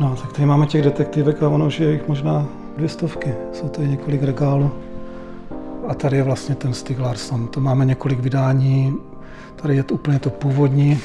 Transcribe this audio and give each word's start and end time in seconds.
No, 0.00 0.16
tak 0.16 0.32
tady 0.32 0.46
máme 0.46 0.66
těch 0.66 0.82
detektivek 0.82 1.42
a 1.42 1.48
ono 1.48 1.66
už 1.66 1.80
je 1.80 1.92
jich 1.92 2.08
možná 2.08 2.46
dvě 2.76 2.88
stovky. 2.88 3.34
Jsou 3.52 3.68
tady 3.68 3.88
několik 3.88 4.22
regálů. 4.22 4.70
A 5.88 5.94
tady 5.94 6.16
je 6.16 6.22
vlastně 6.22 6.54
ten 6.54 6.74
Stig 6.74 6.98
Larsson. 6.98 7.48
To 7.48 7.60
máme 7.60 7.84
několik 7.84 8.20
vydání. 8.20 8.96
Tady 9.56 9.76
je 9.76 9.82
to 9.82 9.94
úplně 9.94 10.18
to 10.18 10.30
původní. 10.30 10.98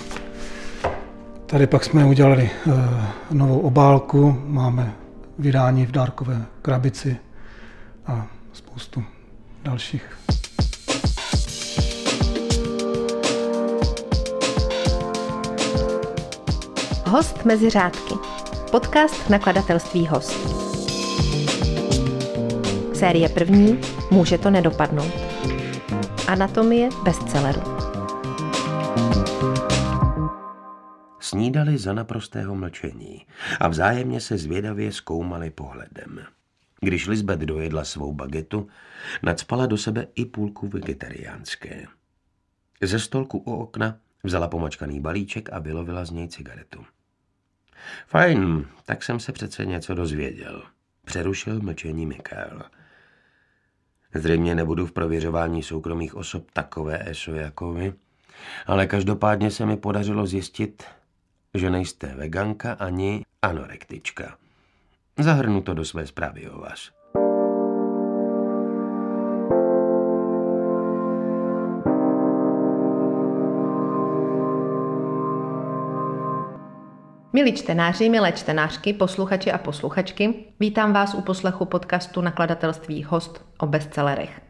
Tady 1.46 1.68
pak 1.68 1.84
jsme 1.84 2.06
udělali 2.06 2.50
e, 2.52 2.72
novou 3.32 3.60
obálku. 3.60 4.42
Máme 4.46 4.94
vydání 5.40 5.86
v 5.86 5.92
dárkové 5.92 6.46
krabici 6.62 7.18
a 8.08 8.28
spoustu 8.54 9.04
dalších. 9.64 10.18
Host 17.06 17.46
mezi 17.46 17.70
řádky. 17.70 18.16
Podcast 18.76 19.30
nakladatelství 19.30 20.08
Host. 20.08 20.50
Série 22.96 23.30
první 23.30 23.80
Může 24.12 24.38
to 24.38 24.50
nedopadnout. 24.50 25.12
Anatomie 26.28 26.90
bestselleru. 27.04 27.62
Snídali 31.20 31.78
za 31.78 31.94
naprostého 31.94 32.56
mlčení 32.56 33.26
a 33.60 33.68
vzájemně 33.68 34.22
se 34.22 34.38
zvědavě 34.38 34.92
zkoumali 34.92 35.50
pohledem. 35.50 36.20
Když 36.82 37.08
Lisbeth 37.08 37.42
dojedla 37.42 37.84
svou 37.84 38.14
bagetu, 38.14 38.68
nadspala 39.24 39.66
do 39.66 39.78
sebe 39.78 40.08
i 40.16 40.26
půlku 40.26 40.68
vegetariánské. 40.68 41.86
Ze 42.82 43.00
stolku 43.00 43.38
u 43.38 43.54
okna 43.54 43.98
vzala 44.24 44.48
pomačkaný 44.48 45.00
balíček 45.00 45.54
a 45.54 45.60
vylovila 45.60 46.06
z 46.06 46.12
něj 46.12 46.28
cigaretu. 46.28 46.86
Fajn, 48.08 48.68
tak 48.86 49.04
jsem 49.04 49.20
se 49.20 49.32
přece 49.32 49.66
něco 49.66 49.96
dozvěděl. 49.96 50.64
Přerušil 51.06 51.62
mlčení 51.62 52.06
Mikael. 52.06 52.62
Zřejmě 54.14 54.56
nebudu 54.56 54.86
v 54.86 54.92
prověřování 54.92 55.64
soukromých 55.64 56.16
osob 56.16 56.52
takové 56.52 57.10
eso 57.10 57.36
jako 57.36 57.74
vy, 57.74 57.94
ale 58.66 58.88
každopádně 58.88 59.52
se 59.52 59.66
mi 59.66 59.78
podařilo 59.78 60.28
zjistit, 60.28 60.84
že 61.54 61.70
nejste 61.70 62.08
veganka 62.08 62.74
ani 62.74 63.26
anorektička. 63.42 64.38
Zahrnu 65.20 65.62
to 65.62 65.74
do 65.74 65.86
své 65.86 66.08
zprávy 66.08 66.50
o 66.50 66.60
vás. 66.60 66.95
Milí 77.36 77.54
čtenáři, 77.54 78.10
milé 78.10 78.32
čtenářky, 78.32 78.94
posluchači 78.94 79.52
a 79.52 79.58
posluchačky, 79.58 80.34
vítám 80.60 80.94
vás 80.94 81.14
u 81.14 81.22
poslechu 81.22 81.66
podcastu 81.66 82.22
nakladatelství 82.22 83.04
Host 83.04 83.46
o 83.58 83.66
bestsellerech. 83.66 84.42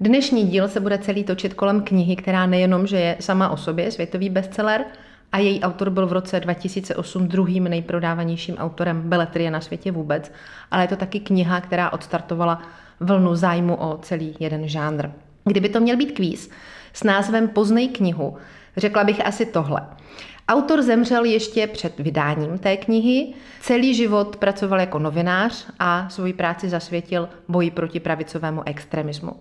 Dnešní 0.00 0.46
díl 0.46 0.68
se 0.68 0.80
bude 0.80 0.98
celý 0.98 1.24
točit 1.24 1.54
kolem 1.54 1.82
knihy, 1.82 2.16
která 2.16 2.46
nejenom, 2.46 2.86
že 2.86 2.96
je 2.96 3.16
sama 3.20 3.48
o 3.48 3.56
sobě 3.56 3.90
světový 3.90 4.30
bestseller, 4.30 4.84
a 5.32 5.38
její 5.38 5.60
autor 5.62 5.90
byl 5.90 6.06
v 6.06 6.12
roce 6.12 6.40
2008 6.40 7.28
druhým 7.28 7.64
nejprodávanějším 7.64 8.56
autorem 8.56 9.08
beletrie 9.08 9.50
na 9.50 9.60
světě 9.60 9.92
vůbec, 9.92 10.32
ale 10.70 10.84
je 10.84 10.88
to 10.88 10.96
taky 10.96 11.20
kniha, 11.20 11.60
která 11.60 11.92
odstartovala 11.92 12.62
vlnu 13.00 13.34
zájmu 13.34 13.74
o 13.74 13.98
celý 14.02 14.36
jeden 14.40 14.68
žánr. 14.68 15.10
Kdyby 15.44 15.68
to 15.68 15.80
měl 15.80 15.96
být 15.96 16.12
kvíz 16.12 16.50
s 16.92 17.02
názvem 17.02 17.48
Poznej 17.48 17.88
knihu, 17.88 18.36
řekla 18.76 19.04
bych 19.04 19.26
asi 19.26 19.46
tohle. 19.46 19.86
Autor 20.50 20.82
zemřel 20.82 21.24
ještě 21.24 21.66
před 21.66 21.98
vydáním 21.98 22.58
té 22.58 22.76
knihy. 22.76 23.34
Celý 23.60 23.94
život 23.94 24.36
pracoval 24.36 24.80
jako 24.80 24.98
novinář 24.98 25.66
a 25.78 26.08
svoji 26.08 26.32
práci 26.32 26.68
zasvětil 26.68 27.28
boji 27.48 27.70
proti 27.70 28.00
pravicovému 28.00 28.62
extremismu. 28.66 29.32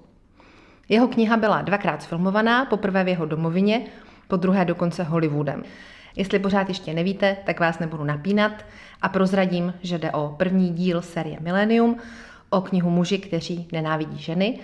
Jeho 0.89 1.07
kniha 1.07 1.37
byla 1.37 1.61
dvakrát 1.61 2.03
sfilmovaná, 2.03 2.65
poprvé 2.65 3.03
v 3.03 3.07
jeho 3.07 3.25
domovině, 3.25 3.85
po 4.27 4.35
druhé 4.35 4.65
dokonce 4.65 5.03
Hollywoodem. 5.03 5.63
Jestli 6.15 6.39
pořád 6.39 6.69
ještě 6.69 6.93
nevíte, 6.93 7.37
tak 7.45 7.59
vás 7.59 7.79
nebudu 7.79 8.03
napínat 8.03 8.65
a 9.01 9.09
prozradím, 9.09 9.73
že 9.81 9.97
jde 9.97 10.11
o 10.11 10.35
první 10.37 10.69
díl 10.69 11.01
série 11.01 11.37
Millennium, 11.39 11.97
o 12.49 12.61
knihu 12.61 12.89
Muži, 12.89 13.17
kteří 13.17 13.67
nenávidí 13.71 14.17
ženy. 14.17 14.59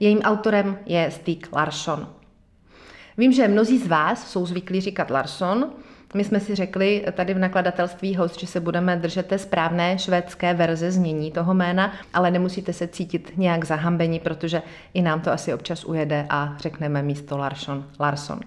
Jejím 0.00 0.20
autorem 0.20 0.78
je 0.86 1.10
Stig 1.10 1.48
Larsson. 1.52 2.06
Vím, 3.18 3.32
že 3.32 3.48
mnozí 3.48 3.78
z 3.78 3.86
vás 3.86 4.30
jsou 4.30 4.46
zvyklí 4.46 4.80
říkat 4.80 5.10
Larson. 5.10 5.72
My 6.14 6.24
jsme 6.24 6.40
si 6.40 6.54
řekli 6.54 7.04
tady 7.12 7.34
v 7.34 7.38
nakladatelství 7.38 8.16
Host, 8.16 8.40
že 8.40 8.46
se 8.46 8.60
budeme 8.60 8.96
držet 8.96 9.26
té 9.26 9.38
správné 9.38 9.98
švédské 9.98 10.54
verze 10.54 10.90
znění 10.90 11.32
toho 11.32 11.54
jména, 11.54 11.92
ale 12.14 12.30
nemusíte 12.30 12.72
se 12.72 12.88
cítit 12.88 13.32
nějak 13.36 13.64
zahambení, 13.64 14.20
protože 14.20 14.62
i 14.94 15.02
nám 15.02 15.20
to 15.20 15.32
asi 15.32 15.54
občas 15.54 15.84
ujede 15.84 16.26
a 16.30 16.54
řekneme 16.58 17.02
místo 17.02 17.38
Larson 17.38 17.84
Larson. 18.00 18.40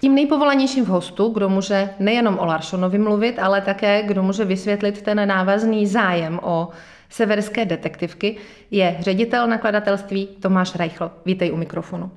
Tím 0.00 0.14
nejpovolanějším 0.14 0.84
v 0.84 0.88
hostu, 0.88 1.28
kdo 1.28 1.48
může 1.48 1.90
nejenom 1.98 2.38
o 2.38 2.46
Larsonovi 2.46 2.98
mluvit, 2.98 3.38
ale 3.38 3.60
také 3.60 4.02
kdo 4.02 4.22
může 4.22 4.44
vysvětlit 4.44 5.02
ten 5.02 5.28
návazný 5.28 5.86
zájem 5.86 6.40
o 6.42 6.68
severské 7.08 7.64
detektivky, 7.64 8.36
je 8.70 8.96
ředitel 9.00 9.46
nakladatelství 9.46 10.26
Tomáš 10.26 10.74
Reichl. 10.74 11.10
Vítej 11.24 11.52
u 11.52 11.56
mikrofonu. 11.56 12.10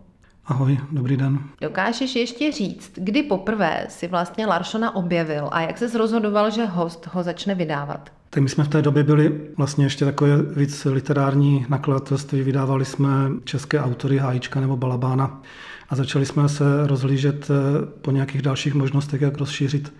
Ahoj, 0.49 0.79
dobrý 0.91 1.17
den. 1.17 1.39
Dokážeš 1.61 2.15
ještě 2.15 2.51
říct, 2.51 2.91
kdy 2.95 3.23
poprvé 3.23 3.85
si 3.89 4.07
vlastně 4.07 4.45
Larsona 4.45 4.95
objevil 4.95 5.49
a 5.51 5.61
jak 5.61 5.77
se 5.77 5.97
rozhodoval, 5.97 6.49
že 6.49 6.65
host 6.65 7.07
ho 7.11 7.23
začne 7.23 7.55
vydávat? 7.55 8.09
Tak 8.29 8.43
my 8.43 8.49
jsme 8.49 8.63
v 8.63 8.67
té 8.67 8.81
době 8.81 9.03
byli 9.03 9.41
vlastně 9.57 9.85
ještě 9.85 10.05
takové 10.05 10.37
víc 10.41 10.85
literární 10.85 11.65
nakladatelství. 11.69 12.41
Vydávali 12.43 12.85
jsme 12.85 13.09
české 13.43 13.79
autory 13.79 14.17
Hájíčka 14.17 14.59
nebo 14.59 14.77
Balabána 14.77 15.41
a 15.89 15.95
začali 15.95 16.25
jsme 16.25 16.49
se 16.49 16.63
rozhlížet 16.87 17.47
eh, 17.49 17.85
po 18.01 18.11
nějakých 18.11 18.41
dalších 18.41 18.73
možnostech, 18.73 19.21
jak 19.21 19.37
rozšířit 19.37 19.93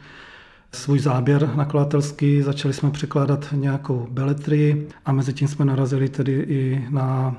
svůj 0.71 0.99
záběr 0.99 1.55
nakladatelský. 1.55 2.41
Začali 2.41 2.73
jsme 2.73 2.91
překládat 2.91 3.45
nějakou 3.51 4.07
beletrii 4.11 4.87
a 5.05 5.11
mezi 5.11 5.33
tím 5.33 5.47
jsme 5.47 5.66
narazili 5.66 6.09
tedy 6.09 6.31
i 6.31 6.87
na 6.89 7.35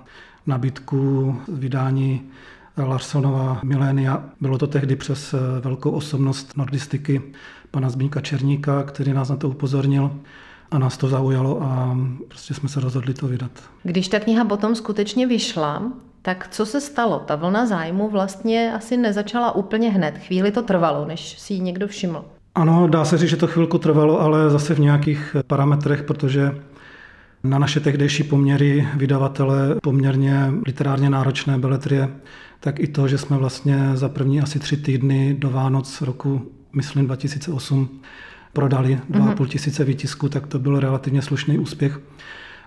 nabídku 0.47 1.37
vydání 1.49 2.31
Larsonova 2.85 3.61
milénia. 3.65 4.25
Bylo 4.41 4.59
to 4.59 4.67
tehdy 4.67 4.97
přes 4.97 5.35
eh, 5.35 5.39
velkou 5.61 5.91
osobnost 5.91 6.57
nordistiky 6.57 7.23
pana 7.71 7.91
Zbínka 7.91 8.21
Černíka, 8.21 8.83
který 8.83 9.13
nás 9.13 9.29
na 9.29 9.37
to 9.37 9.49
upozornil 9.49 10.11
a 10.71 10.79
nás 10.79 10.97
to 10.97 11.09
zaujalo 11.09 11.63
a 11.63 11.97
prostě 12.29 12.55
jsme 12.55 12.69
se 12.69 12.81
rozhodli 12.81 13.15
to 13.15 13.29
vydat. 13.29 13.51
Když 13.83 14.09
ta 14.09 14.21
kniha 14.21 14.45
potom 14.45 14.75
skutečně 14.75 15.27
vyšla, 15.27 15.83
tak 16.23 16.49
co 16.51 16.67
se 16.67 16.81
stalo? 16.81 17.19
Ta 17.19 17.37
vlna 17.37 17.67
zájmu 17.67 18.09
vlastně 18.09 18.73
asi 18.75 18.97
nezačala 18.97 19.55
úplně 19.55 19.91
hned. 19.91 20.19
Chvíli 20.19 20.51
to 20.51 20.63
trvalo, 20.63 21.07
než 21.07 21.39
si 21.39 21.55
ji 21.55 21.61
někdo 21.61 21.89
všiml. 21.89 22.25
Ano, 22.55 22.89
dá 22.89 23.05
se 23.05 23.19
říct, 23.19 23.31
že 23.31 23.37
to 23.37 23.47
chvilku 23.47 23.79
trvalo, 23.79 24.21
ale 24.21 24.51
zase 24.51 24.75
v 24.75 24.79
nějakých 24.79 25.37
parametrech, 25.47 26.03
protože 26.03 26.55
na 27.45 27.59
naše 27.59 27.81
tehdejší 27.81 28.23
poměry 28.23 28.89
vydavatele 28.97 29.77
poměrně 29.83 30.53
literárně 30.67 31.11
náročné 31.11 31.59
beletrie 31.59 32.09
tak 32.61 32.81
i 32.81 32.87
to, 32.87 33.09
že 33.09 33.19
jsme 33.19 33.37
vlastně 33.37 33.91
za 33.95 34.09
první 34.09 34.41
asi 34.41 34.59
tři 34.59 34.77
týdny 34.77 35.35
do 35.39 35.51
Vánoc 35.51 36.01
roku, 36.01 36.53
myslím 36.73 37.07
2008, 37.07 38.01
prodali 38.53 39.01
2,5 39.11 39.35
mm-hmm. 39.35 39.47
tisíce 39.47 39.85
výtisků, 39.85 40.29
tak 40.29 40.47
to 40.47 40.59
byl 40.59 40.81
relativně 40.81 41.23
slušný 41.23 41.59
úspěch. 41.59 42.01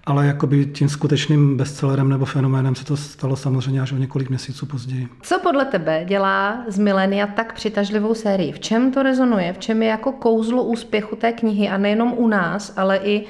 Ale 0.05 0.25
jakoby 0.25 0.65
tím 0.65 0.89
skutečným 0.89 1.57
bestsellerem 1.57 2.09
nebo 2.09 2.25
fenoménem 2.25 2.75
se 2.75 2.85
to 2.85 2.97
stalo 2.97 3.35
samozřejmě 3.35 3.81
až 3.81 3.91
o 3.91 3.97
několik 3.97 4.29
měsíců 4.29 4.65
později. 4.65 5.07
Co 5.21 5.39
podle 5.39 5.65
tebe 5.65 6.05
dělá 6.07 6.65
z 6.67 6.79
Milenia 6.79 7.27
tak 7.27 7.53
přitažlivou 7.53 8.13
sérii? 8.13 8.51
V 8.51 8.59
čem 8.59 8.91
to 8.91 9.03
rezonuje? 9.03 9.53
V 9.53 9.57
čem 9.57 9.83
je 9.83 9.89
jako 9.89 10.11
kouzlo 10.11 10.63
úspěchu 10.63 11.15
té 11.15 11.31
knihy 11.31 11.69
a 11.69 11.77
nejenom 11.77 12.13
u 12.17 12.27
nás, 12.27 12.73
ale 12.77 12.97
i 13.03 13.25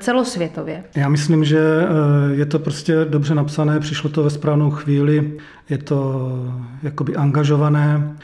celosvětově? 0.00 0.84
Já 0.94 1.08
myslím, 1.08 1.44
že 1.44 1.58
e, 1.58 2.34
je 2.34 2.46
to 2.46 2.58
prostě 2.58 3.04
dobře 3.04 3.34
napsané, 3.34 3.80
přišlo 3.80 4.10
to 4.10 4.22
ve 4.22 4.30
správnou 4.30 4.70
chvíli, 4.70 5.38
je 5.68 5.78
to 5.78 6.30
jakoby 6.82 7.16
angažované 7.16 8.16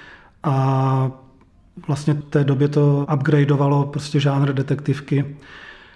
a 0.42 1.10
vlastně 1.86 2.14
v 2.14 2.22
té 2.22 2.44
době 2.44 2.68
to 2.68 3.06
upgradeovalo 3.14 3.86
prostě 3.86 4.20
žánr 4.20 4.52
detektivky. 4.52 5.36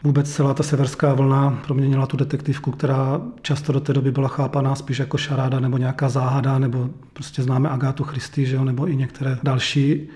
Vůbec 0.05 0.31
celá 0.31 0.55
ta 0.55 0.63
severská 0.63 1.15
vlna 1.15 1.61
proměnila 1.67 2.07
tu 2.07 2.17
detektivku, 2.17 2.71
která 2.71 3.21
často 3.43 3.73
do 3.73 3.81
té 3.81 3.93
doby 3.93 4.13
byla 4.13 4.29
chápaná 4.29 4.75
spíš 4.75 4.99
jako 4.99 5.17
šaráda 5.17 5.61
nebo 5.61 5.79
nějaká 5.79 6.09
záhada, 6.09 6.59
nebo 6.59 6.91
prostě 7.13 7.43
známe 7.43 7.69
Agátu 7.69 8.05
Christy, 8.05 8.47
že 8.47 8.57
jo, 8.57 8.65
nebo 8.65 8.89
i 8.89 8.97
některé 8.97 9.39
další 9.43 10.09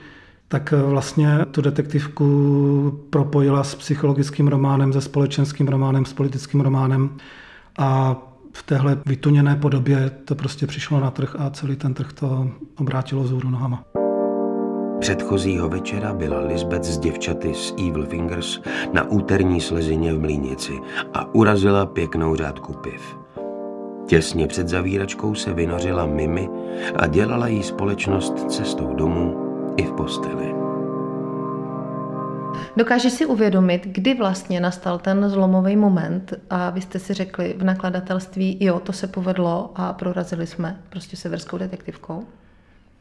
tak 0.54 0.74
vlastně 0.86 1.38
tu 1.50 1.60
detektivku 1.60 3.00
propojila 3.10 3.64
s 3.64 3.74
psychologickým 3.74 4.48
románem, 4.48 4.92
se 4.92 5.00
společenským 5.00 5.68
románem, 5.68 6.04
s 6.04 6.12
politickým 6.12 6.60
románem 6.60 7.10
a 7.78 8.16
v 8.52 8.62
téhle 8.62 8.98
vytuněné 9.06 9.56
podobě 9.56 10.10
to 10.24 10.34
prostě 10.34 10.66
přišlo 10.66 11.00
na 11.00 11.10
trh 11.10 11.36
a 11.38 11.50
celý 11.50 11.76
ten 11.76 11.94
trh 11.94 12.12
to 12.12 12.48
obrátilo 12.78 13.22
vzhůru 13.22 13.50
nohama. 13.50 13.84
Předchozího 15.00 15.68
večera 15.68 16.14
byla 16.14 16.40
Lisbeth 16.40 16.84
s 16.84 16.98
děvčaty 16.98 17.54
z 17.54 17.74
Evil 17.88 18.06
Fingers 18.06 18.60
na 18.92 19.10
úterní 19.10 19.60
slezině 19.60 20.14
v 20.14 20.20
Mlínici 20.20 20.72
a 21.14 21.34
urazila 21.34 21.86
pěknou 21.86 22.36
řádku 22.36 22.72
piv. 22.72 23.16
Těsně 24.06 24.46
před 24.46 24.68
zavíračkou 24.68 25.34
se 25.34 25.52
vynořila 25.52 26.06
Mimi 26.06 26.48
a 26.96 27.06
dělala 27.06 27.48
jí 27.48 27.62
společnost 27.62 28.50
cestou 28.50 28.94
domů 28.94 29.43
i 29.76 29.86
v 29.86 29.92
posteli. 29.92 30.54
Dokážeš 32.76 33.12
si 33.12 33.26
uvědomit, 33.26 33.86
kdy 33.86 34.14
vlastně 34.14 34.60
nastal 34.60 34.98
ten 34.98 35.28
zlomový 35.28 35.76
moment 35.76 36.34
a 36.50 36.70
vy 36.70 36.80
jste 36.80 36.98
si 36.98 37.14
řekli 37.14 37.54
v 37.58 37.64
nakladatelství, 37.64 38.58
jo, 38.60 38.80
to 38.80 38.92
se 38.92 39.06
povedlo 39.06 39.70
a 39.74 39.92
prorazili 39.92 40.46
jsme 40.46 40.80
prostě 40.90 41.16
severskou 41.16 41.58
detektivkou? 41.58 42.24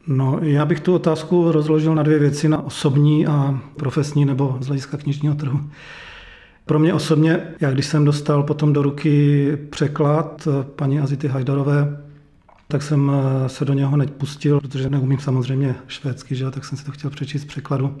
No, 0.06 0.38
já 0.42 0.64
bych 0.64 0.80
tu 0.80 0.94
otázku 0.94 1.52
rozložil 1.52 1.94
na 1.94 2.02
dvě 2.02 2.18
věci, 2.18 2.48
na 2.48 2.66
osobní 2.66 3.26
a 3.26 3.58
profesní 3.76 4.24
nebo 4.24 4.56
z 4.60 4.66
hlediska 4.66 4.96
knižního 4.96 5.34
trhu. 5.34 5.60
Pro 6.66 6.78
mě 6.78 6.94
osobně, 6.94 7.40
já 7.60 7.70
když 7.70 7.86
jsem 7.86 8.04
dostal 8.04 8.42
potom 8.42 8.72
do 8.72 8.82
ruky 8.82 9.58
překlad 9.70 10.48
paní 10.76 11.00
Azity 11.00 11.28
Hajdarové, 11.28 12.03
tak 12.74 12.82
jsem 12.82 13.12
se 13.46 13.64
do 13.64 13.72
něho 13.72 13.96
nepustil, 13.96 14.60
protože 14.60 14.90
neumím 14.90 15.18
samozřejmě 15.18 15.74
švédsky, 15.88 16.34
že? 16.34 16.50
tak 16.50 16.64
jsem 16.64 16.78
si 16.78 16.84
to 16.84 16.92
chtěl 16.92 17.10
přečíst 17.10 17.42
z 17.42 17.44
překladu. 17.44 17.96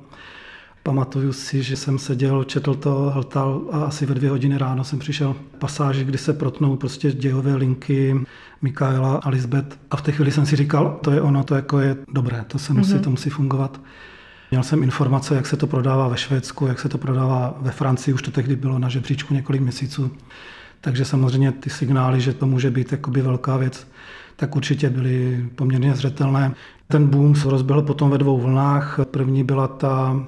Pamatuju 0.82 1.32
si, 1.32 1.62
že 1.62 1.76
jsem 1.76 1.98
seděl, 1.98 2.44
četl 2.44 2.74
to, 2.74 3.10
hltal 3.14 3.62
a 3.72 3.84
asi 3.84 4.06
ve 4.06 4.14
dvě 4.14 4.30
hodiny 4.30 4.58
ráno 4.58 4.84
jsem 4.84 4.98
přišel 4.98 5.36
pasáži, 5.58 6.04
kdy 6.04 6.18
se 6.18 6.32
protnou 6.32 6.76
prostě 6.76 7.12
dějové 7.12 7.54
linky 7.54 8.20
Mikaela 8.62 9.16
a 9.16 9.28
Lisbeth. 9.28 9.78
A 9.90 9.96
v 9.96 10.02
té 10.02 10.12
chvíli 10.12 10.30
jsem 10.30 10.46
si 10.46 10.56
říkal, 10.56 10.98
to 11.02 11.10
je 11.10 11.20
ono, 11.20 11.44
to 11.44 11.54
jako 11.54 11.78
je 11.78 11.96
dobré, 12.08 12.44
to 12.46 12.58
se 12.58 12.72
musí, 12.72 12.92
mm-hmm. 12.92 13.00
to 13.00 13.10
musí 13.10 13.30
fungovat. 13.30 13.80
Měl 14.50 14.62
jsem 14.62 14.82
informace, 14.82 15.34
jak 15.34 15.46
se 15.46 15.56
to 15.56 15.66
prodává 15.66 16.08
ve 16.08 16.16
Švédsku, 16.16 16.66
jak 16.66 16.80
se 16.80 16.88
to 16.88 16.98
prodává 16.98 17.54
ve 17.60 17.70
Francii, 17.70 18.14
už 18.14 18.22
to 18.22 18.30
tehdy 18.30 18.56
bylo 18.56 18.78
na 18.78 18.88
žebříčku 18.88 19.34
několik 19.34 19.62
měsíců. 19.62 20.10
Takže 20.80 21.04
samozřejmě 21.04 21.52
ty 21.52 21.70
signály, 21.70 22.20
že 22.20 22.32
to 22.32 22.46
může 22.46 22.70
být 22.70 22.92
jakoby 22.92 23.22
velká 23.22 23.56
věc, 23.56 23.86
tak 24.36 24.56
určitě 24.56 24.90
byly 24.90 25.46
poměrně 25.54 25.94
zřetelné. 25.94 26.54
Ten 26.88 27.06
boom 27.06 27.34
se 27.34 27.50
rozběhl 27.50 27.82
potom 27.82 28.10
ve 28.10 28.18
dvou 28.18 28.40
vlnách. 28.40 29.00
První 29.10 29.44
byla 29.44 29.68
ta 29.68 30.24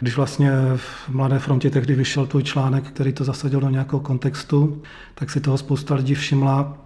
když 0.00 0.16
vlastně 0.16 0.50
v 0.76 1.08
Mladé 1.08 1.38
frontě 1.38 1.70
tehdy 1.70 1.94
vyšel 1.94 2.26
tvůj 2.26 2.42
článek, 2.42 2.84
který 2.84 3.12
to 3.12 3.24
zasadil 3.24 3.60
do 3.60 3.70
nějakého 3.70 4.00
kontextu, 4.00 4.82
tak 5.14 5.30
si 5.30 5.40
toho 5.40 5.58
spousta 5.58 5.94
lidí 5.94 6.14
všimla 6.14 6.78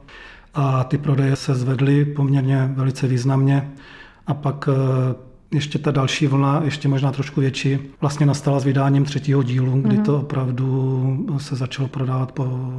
a 0.54 0.84
ty 0.84 0.98
prodeje 0.98 1.36
se 1.36 1.54
zvedly 1.54 2.04
poměrně 2.04 2.70
velice 2.74 3.06
významně. 3.06 3.70
A 4.26 4.34
pak 4.34 4.68
eh, 4.68 5.14
ještě 5.52 5.78
ta 5.78 5.90
další 5.90 6.26
vlna, 6.26 6.60
ještě 6.64 6.88
možná 6.88 7.12
trošku 7.12 7.40
větší, 7.40 7.78
vlastně 8.00 8.26
nastala 8.26 8.60
s 8.60 8.64
vydáním 8.64 9.04
třetího 9.04 9.42
dílu, 9.42 9.80
kdy 9.80 9.94
mhm. 9.94 10.04
to 10.04 10.18
opravdu 10.18 11.26
se 11.38 11.56
začalo 11.56 11.88
prodávat 11.88 12.32
po, 12.32 12.72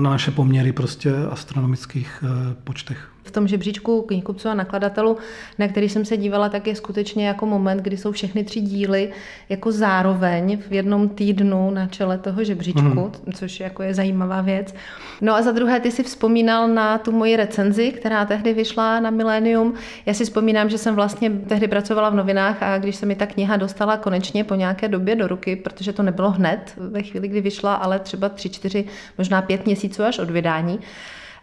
na 0.00 0.10
naše 0.10 0.30
poměry 0.30 0.72
prostě 0.72 1.12
astronomických 1.30 2.24
eh, 2.24 2.54
počtech 2.64 3.08
v 3.30 3.32
tom 3.32 3.48
žebříčku 3.48 4.02
knihkupců 4.02 4.48
a 4.48 4.54
nakladatelů, 4.54 5.16
na 5.58 5.68
který 5.68 5.88
jsem 5.88 6.04
se 6.04 6.16
dívala, 6.16 6.48
tak 6.48 6.66
je 6.66 6.74
skutečně 6.74 7.26
jako 7.26 7.46
moment, 7.46 7.82
kdy 7.82 7.96
jsou 7.96 8.12
všechny 8.12 8.44
tři 8.44 8.60
díly 8.60 9.12
jako 9.48 9.72
zároveň 9.72 10.58
v 10.68 10.72
jednom 10.72 11.08
týdnu 11.08 11.70
na 11.70 11.86
čele 11.86 12.18
toho 12.18 12.44
žebříčku, 12.44 12.80
mm. 12.80 13.32
což 13.34 13.60
jako 13.60 13.82
je 13.82 13.94
zajímavá 13.94 14.40
věc. 14.40 14.74
No 15.20 15.34
a 15.34 15.42
za 15.42 15.52
druhé, 15.52 15.80
ty 15.80 15.90
si 15.90 16.02
vzpomínal 16.02 16.68
na 16.68 16.98
tu 16.98 17.12
moji 17.12 17.36
recenzi, 17.36 17.90
která 17.90 18.24
tehdy 18.24 18.54
vyšla 18.54 19.00
na 19.00 19.10
Millennium. 19.10 19.74
Já 20.06 20.14
si 20.14 20.24
vzpomínám, 20.24 20.70
že 20.70 20.78
jsem 20.78 20.94
vlastně 20.94 21.30
tehdy 21.30 21.68
pracovala 21.68 22.10
v 22.10 22.14
novinách 22.14 22.62
a 22.62 22.78
když 22.78 22.96
se 22.96 23.06
mi 23.06 23.14
ta 23.14 23.26
kniha 23.26 23.56
dostala 23.56 23.96
konečně 23.96 24.44
po 24.44 24.54
nějaké 24.54 24.88
době 24.88 25.16
do 25.16 25.26
ruky, 25.26 25.56
protože 25.56 25.92
to 25.92 26.02
nebylo 26.02 26.30
hned 26.30 26.72
ve 26.76 27.02
chvíli, 27.02 27.28
kdy 27.28 27.40
vyšla, 27.40 27.74
ale 27.74 27.98
třeba 27.98 28.28
tři, 28.28 28.48
čtyři, 28.48 28.84
možná 29.18 29.42
pět 29.42 29.66
měsíců 29.66 30.02
až 30.02 30.18
od 30.18 30.30
vydání, 30.30 30.80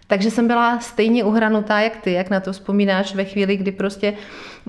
takže 0.08 0.32
jsem 0.32 0.48
byla 0.48 0.80
stejně 0.80 1.24
uhranutá, 1.24 1.80
jak 1.80 1.98
ty, 1.98 2.14
jak 2.14 2.30
na 2.30 2.40
to 2.40 2.54
vzpomínáš 2.54 3.16
ve 3.16 3.26
chvíli, 3.26 3.58
kdy 3.58 3.72
prostě 3.72 4.14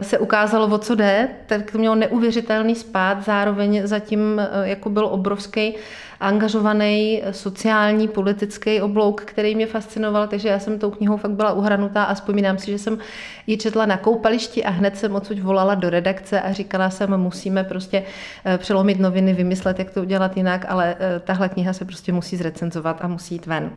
se 0.03 0.19
ukázalo, 0.19 0.67
o 0.67 0.79
co 0.79 0.95
jde, 0.95 1.29
tak 1.47 1.71
to 1.71 1.79
mělo 1.79 1.95
neuvěřitelný 1.95 2.75
spát, 2.75 3.25
zároveň 3.25 3.81
zatím 3.85 4.41
eh, 4.41 4.69
jako 4.69 4.91
byl 4.91 5.07
obrovský 5.07 5.75
angažovaný 6.21 7.23
sociální, 7.31 8.09
politický 8.09 8.81
oblouk, 8.81 9.21
který 9.25 9.55
mě 9.55 9.67
fascinoval, 9.67 10.29
takže 10.29 10.49
já 10.49 10.59
jsem 10.59 10.79
tou 10.79 10.91
knihou 10.91 11.17
fakt 11.17 11.31
byla 11.31 11.53
uhranutá 11.53 12.05
a 12.05 12.15
vzpomínám 12.15 12.59
si, 12.59 12.71
že 12.71 12.79
jsem 12.79 12.99
ji 13.47 13.57
četla 13.57 13.87
na 13.87 13.97
koupališti 13.97 14.65
a 14.65 14.71
hned 14.71 14.97
jsem 14.97 15.15
odsud 15.15 15.39
volala 15.39 15.75
do 15.75 15.91
redakce 15.91 16.41
a 16.41 16.53
říkala 16.53 16.91
jsem, 16.91 17.17
musíme 17.17 17.65
prostě 17.65 18.05
eh, 18.45 18.59
přelomit 18.59 18.99
noviny, 18.99 19.35
vymyslet, 19.35 19.79
jak 19.79 19.91
to 19.91 20.03
udělat 20.03 20.37
jinak, 20.37 20.67
ale 20.69 20.97
eh, 20.99 21.21
tahle 21.21 21.49
kniha 21.49 21.73
se 21.73 21.85
prostě 21.85 22.13
musí 22.13 22.37
zrecenzovat 22.37 22.99
a 23.01 23.09
musí 23.09 23.35
jít 23.35 23.47
ven. 23.47 23.71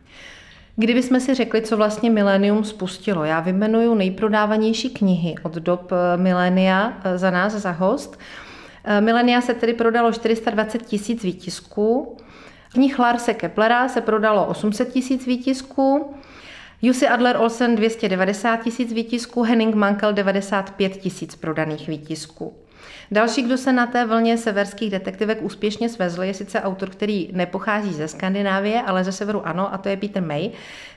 Kdybychom 0.76 1.20
si 1.20 1.34
řekli, 1.34 1.62
co 1.62 1.78
vlastně 1.78 2.10
Millennium 2.10 2.64
spustilo, 2.64 3.24
já 3.24 3.40
vymenuju 3.40 3.96
nejprodávanější 3.96 4.90
knihy 4.90 5.36
od 5.44 5.54
dob 5.54 5.92
eh, 5.92 6.18
milénia 6.18 6.94
eh, 7.04 7.18
za 7.18 7.32
nás, 7.32 7.54
za 7.54 7.72
host. 7.72 8.20
Eh, 8.84 9.02
Milenia 9.02 9.42
se 9.42 9.54
tedy 9.54 9.74
prodalo 9.74 10.12
420 10.12 10.86
tisíc 10.86 11.24
výtisků, 11.24 12.18
knih 12.74 13.00
Larse 13.00 13.34
Keplera 13.34 13.90
se 13.90 14.02
prodalo 14.02 14.46
800 14.46 14.94
tisíc 14.94 15.26
výtisků, 15.28 16.16
Jussi 16.82 17.08
Adler 17.08 17.38
Olsen 17.38 17.76
290 17.76 18.58
tisíc 18.58 18.94
výtisků, 18.94 19.42
Henning 19.44 19.76
Mankel 19.76 20.14
95 20.14 20.98
tisíc 20.98 21.36
prodaných 21.36 21.88
výtisků. 21.88 22.54
Další, 23.12 23.42
kdo 23.42 23.58
se 23.58 23.74
na 23.74 23.88
té 23.88 24.06
vlně 24.06 24.38
severských 24.38 24.92
detektivek 24.92 25.42
úspěšně 25.42 25.90
svezl, 25.90 26.24
je 26.24 26.34
sice 26.34 26.62
autor, 26.62 26.90
který 26.90 27.30
nepochází 27.32 27.94
ze 27.94 28.08
Skandinávie, 28.08 28.82
ale 28.82 29.04
ze 29.04 29.12
severu 29.12 29.48
ano, 29.48 29.74
a 29.74 29.78
to 29.78 29.90
je 29.90 29.98
Peter 29.98 30.24
May 30.24 30.50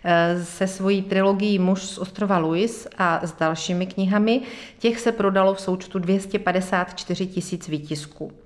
eh, 0.04 0.44
se 0.44 0.66
svojí 0.66 1.02
trilogií 1.02 1.58
Muž 1.58 1.82
z 1.82 1.98
ostrova 1.98 2.38
Louis 2.38 2.88
a 2.98 3.20
s 3.26 3.32
dalšími 3.32 3.86
knihami. 3.86 4.40
Těch 4.78 5.00
se 5.00 5.12
prodalo 5.12 5.54
v 5.54 5.60
součtu 5.60 5.98
254 5.98 7.26
tisíc 7.26 7.68
výtisků. 7.68 8.43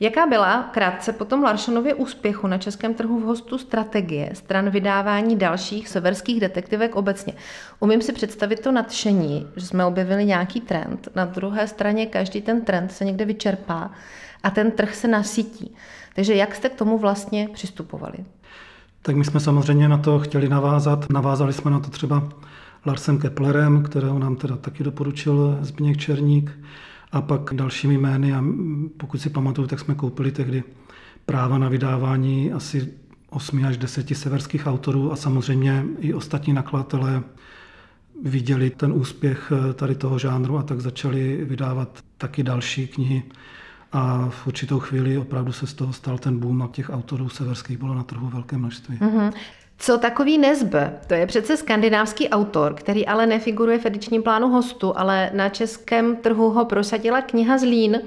Jaká 0.00 0.26
byla 0.26 0.62
krátce 0.62 1.12
po 1.12 1.24
tom 1.24 1.42
Larsonově 1.42 1.94
úspěchu 1.94 2.46
na 2.46 2.58
českém 2.58 2.94
trhu 2.94 3.20
v 3.20 3.24
hostu 3.24 3.58
strategie 3.58 4.30
stran 4.34 4.70
vydávání 4.70 5.36
dalších 5.36 5.88
severských 5.88 6.40
detektivek 6.40 6.96
obecně? 6.96 7.32
Umím 7.80 8.02
si 8.02 8.12
představit 8.12 8.60
to 8.60 8.72
nadšení, 8.72 9.46
že 9.56 9.66
jsme 9.66 9.84
objevili 9.84 10.24
nějaký 10.24 10.60
trend. 10.60 11.08
Na 11.14 11.24
druhé 11.24 11.68
straně 11.68 12.06
každý 12.06 12.40
ten 12.42 12.64
trend 12.64 12.92
se 12.92 13.04
někde 13.04 13.24
vyčerpá 13.24 13.90
a 14.42 14.50
ten 14.50 14.70
trh 14.70 14.94
se 14.94 15.08
nasytí. 15.08 15.74
Takže 16.14 16.34
jak 16.34 16.54
jste 16.54 16.68
k 16.68 16.74
tomu 16.74 16.98
vlastně 16.98 17.48
přistupovali? 17.52 18.18
Tak 19.02 19.16
my 19.16 19.24
jsme 19.24 19.40
samozřejmě 19.40 19.88
na 19.88 19.98
to 19.98 20.18
chtěli 20.18 20.48
navázat. 20.48 21.10
Navázali 21.10 21.52
jsme 21.52 21.70
na 21.70 21.80
to 21.80 21.90
třeba 21.90 22.28
Larsem 22.86 23.18
Keplerem, 23.18 23.82
kterého 23.82 24.18
nám 24.18 24.36
teda 24.36 24.56
taky 24.56 24.84
doporučil 24.84 25.58
Zbigněk 25.60 25.96
Černík 25.96 26.58
a 27.12 27.20
pak 27.22 27.54
dalšími 27.54 27.98
jmény. 27.98 28.34
A 28.34 28.44
pokud 28.96 29.18
si 29.18 29.30
pamatuju, 29.30 29.68
tak 29.68 29.80
jsme 29.80 29.94
koupili 29.94 30.32
tehdy 30.32 30.62
práva 31.26 31.58
na 31.58 31.68
vydávání 31.68 32.52
asi 32.52 32.92
8 33.30 33.64
až 33.64 33.76
10 33.76 34.16
severských 34.16 34.66
autorů 34.66 35.12
a 35.12 35.16
samozřejmě 35.16 35.84
i 35.98 36.14
ostatní 36.14 36.52
nakladatelé 36.52 37.22
viděli 38.22 38.70
ten 38.70 38.92
úspěch 38.92 39.52
eh, 39.52 39.72
tady 39.72 39.94
toho 39.94 40.18
žánru 40.18 40.58
a 40.58 40.62
tak 40.62 40.80
začali 40.80 41.44
vydávat 41.44 42.04
taky 42.18 42.42
další 42.42 42.86
knihy. 42.86 43.22
A 43.92 44.28
v 44.30 44.46
určitou 44.46 44.78
chvíli 44.78 45.18
opravdu 45.18 45.52
se 45.52 45.66
z 45.66 45.74
toho 45.74 45.92
stal 45.92 46.18
ten 46.18 46.38
boom 46.38 46.62
a 46.62 46.68
těch 46.72 46.90
autorů 46.90 47.28
severských 47.28 47.78
bylo 47.78 47.94
na 47.94 48.02
trhu 48.02 48.28
velké 48.28 48.58
množství. 48.58 48.98
Mm-hmm. 48.98 49.32
Co 49.78 49.98
takový 49.98 50.38
Nezbe? 50.38 50.92
To 51.06 51.14
je 51.14 51.26
přece 51.26 51.56
skandinávský 51.56 52.28
autor, 52.28 52.74
který 52.74 53.06
ale 53.06 53.26
nefiguruje 53.26 53.78
v 53.78 53.86
edičním 53.86 54.22
plánu 54.22 54.48
hostu, 54.48 54.98
ale 54.98 55.30
na 55.34 55.48
českém 55.48 56.16
trhu 56.16 56.50
ho 56.50 56.64
prosadila 56.64 57.20
kniha 57.20 57.58
Zlín. 57.58 58.00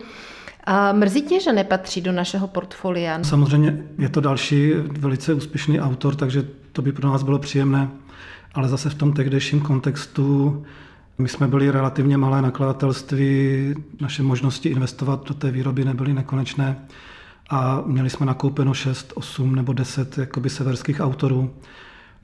A 0.64 0.94
mrzí 0.94 1.22
tě, 1.22 1.40
že 1.40 1.54
nepatří 1.54 2.02
do 2.02 2.12
našeho 2.12 2.48
portfolia? 2.48 3.24
Samozřejmě 3.24 3.84
je 3.98 4.10
to 4.10 4.22
další 4.22 4.74
velice 5.00 5.34
úspěšný 5.34 5.82
autor, 5.82 6.16
takže 6.16 6.48
to 6.72 6.82
by 6.82 6.92
pro 6.92 7.10
nás 7.10 7.24
bylo 7.24 7.40
příjemné, 7.40 7.90
ale 8.54 8.70
zase 8.70 8.90
v 8.90 8.96
tom 8.96 9.14
tehdejším 9.14 9.62
kontextu 9.62 10.64
my 11.18 11.30
jsme 11.30 11.48
byli 11.48 11.72
relativně 11.72 12.18
malé 12.18 12.42
nakladatelství, 12.42 13.76
naše 14.02 14.24
možnosti 14.24 14.70
investovat 14.70 15.28
do 15.28 15.34
té 15.34 15.52
výroby 15.52 15.86
nebyly 15.86 16.14
nekonečné 16.14 16.78
a 17.52 17.84
měli 17.86 18.10
jsme 18.10 18.26
nakoupeno 18.26 18.74
6, 18.74 19.14
8 19.16 19.56
nebo 19.56 19.74
10 19.74 20.18
jakoby 20.18 20.50
severských 20.50 21.00
autorů 21.00 21.54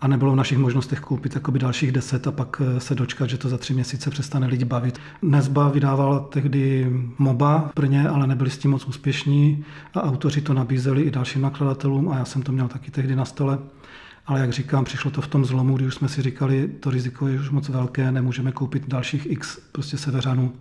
a 0.01 0.07
nebylo 0.07 0.31
v 0.31 0.35
našich 0.35 0.57
možnostech 0.57 0.99
koupit 0.99 1.35
jakoby 1.35 1.59
dalších 1.59 1.91
10 1.91 2.27
a 2.27 2.31
pak 2.31 2.61
eh, 2.65 2.79
se 2.79 2.95
dočkat, 2.95 3.29
že 3.29 3.37
to 3.37 3.49
za 3.49 3.57
tři 3.57 3.73
měsíce 3.73 4.09
přestane 4.09 4.47
lidi 4.47 4.65
bavit. 4.65 4.99
Nezba 5.21 5.69
vydával 5.69 6.19
tehdy 6.19 6.91
MOBA 7.17 7.59
v 7.59 7.75
Brně, 7.75 8.09
ale 8.09 8.27
nebyli 8.27 8.49
s 8.49 8.57
tím 8.57 8.71
moc 8.71 8.85
úspěšní 8.85 9.65
a 9.93 10.03
autoři 10.03 10.41
to 10.41 10.53
nabízeli 10.53 11.01
i 11.01 11.11
dalším 11.11 11.41
nakladatelům 11.41 12.09
a 12.09 12.17
já 12.17 12.25
jsem 12.25 12.41
to 12.41 12.51
měl 12.51 12.67
taky 12.67 12.91
tehdy 12.91 13.15
na 13.15 13.25
stole 13.25 13.59
ale 14.27 14.39
jak 14.39 14.53
říkám, 14.53 14.85
přišlo 14.85 15.11
to 15.11 15.21
v 15.21 15.27
tom 15.27 15.45
zlomu, 15.45 15.75
kdy 15.75 15.85
už 15.85 15.95
jsme 15.95 16.09
si 16.09 16.21
říkali, 16.21 16.67
to 16.67 16.89
riziko 16.89 17.27
je 17.27 17.39
už 17.39 17.49
moc 17.49 17.69
velké, 17.69 18.11
nemůžeme 18.11 18.51
koupit 18.51 18.87
dalších 18.87 19.31
x 19.31 19.59
prostě 19.71 19.97
severanů 19.97 20.53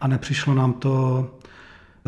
a 0.00 0.08
nepřišlo 0.08 0.54
nám 0.54 0.72
to 0.72 1.26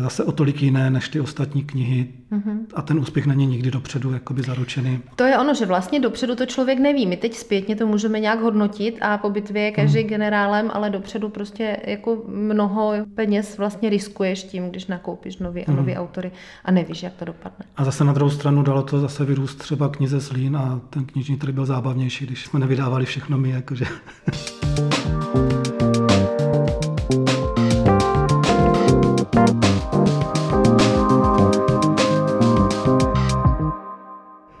zase 0.01 0.23
o 0.23 0.31
tolik 0.31 0.61
jiné 0.61 0.89
než 0.89 1.09
ty 1.09 1.19
ostatní 1.19 1.63
knihy 1.63 2.07
mm-hmm. 2.31 2.59
a 2.73 2.81
ten 2.81 2.99
úspěch 2.99 3.25
není 3.25 3.45
nikdy 3.45 3.71
dopředu 3.71 4.13
jakoby 4.13 4.41
zaručený. 4.41 4.99
To 5.15 5.23
je 5.23 5.37
ono, 5.37 5.53
že 5.53 5.65
vlastně 5.65 5.99
dopředu 5.99 6.35
to 6.35 6.45
člověk 6.45 6.79
neví. 6.79 7.05
My 7.05 7.17
teď 7.17 7.33
zpětně 7.35 7.75
to 7.75 7.87
můžeme 7.87 8.19
nějak 8.19 8.41
hodnotit 8.41 8.97
a 9.01 9.17
po 9.17 9.29
bitvě 9.29 9.63
je 9.63 9.71
každý 9.71 10.03
mm. 10.03 10.09
generálem, 10.09 10.69
ale 10.73 10.89
dopředu 10.89 11.29
prostě 11.29 11.77
jako 11.85 12.23
mnoho 12.27 12.93
peněz 13.15 13.57
vlastně 13.57 13.89
riskuješ 13.89 14.43
tím, 14.43 14.69
když 14.69 14.87
nakoupíš 14.87 15.37
nový 15.37 15.65
a 15.65 15.71
nový 15.71 15.91
mm. 15.91 15.97
autory 15.97 16.31
a 16.65 16.71
nevíš, 16.71 17.03
jak 17.03 17.13
to 17.13 17.25
dopadne. 17.25 17.65
A 17.77 17.85
zase 17.85 18.03
na 18.03 18.13
druhou 18.13 18.29
stranu 18.31 18.63
dalo 18.63 18.83
to 18.83 18.99
zase 18.99 19.25
vyrůst 19.25 19.59
třeba 19.59 19.89
knize 19.89 20.19
Zlín 20.19 20.57
a 20.57 20.81
ten 20.89 21.05
knižní 21.05 21.37
trh 21.37 21.53
byl 21.53 21.65
zábavnější, 21.65 22.25
když 22.25 22.45
jsme 22.45 22.59
nevydávali 22.59 23.05
všechno 23.05 23.37
my, 23.37 23.49
jakože. 23.49 23.85